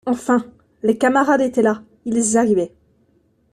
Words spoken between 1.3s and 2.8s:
étaient là, ils arrivaient.